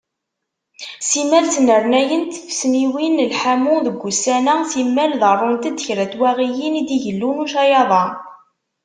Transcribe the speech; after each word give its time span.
Simal 1.07 1.45
ttnernayent 1.49 2.31
tfesniwin 2.35 3.15
n 3.21 3.25
lḥamu 3.31 3.75
deg 3.85 3.95
wussan-a, 4.01 4.55
simal 4.71 5.11
ḍerrunt-d 5.21 5.77
kra 5.85 6.05
n 6.07 6.11
twaɣiyin 6.13 6.79
i 6.79 6.83
d-igellu 6.87 7.29
ucayaḍ-a. 7.43 8.03